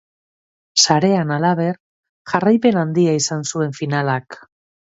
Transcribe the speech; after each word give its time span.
Sarean, 0.83 1.33
halaber, 1.35 1.77
jarraipen 2.33 2.81
handia 2.87 3.15
izan 3.21 3.47
zuen 3.53 3.79
finalak. 3.85 4.43